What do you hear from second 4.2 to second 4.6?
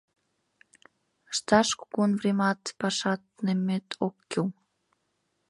кӱл.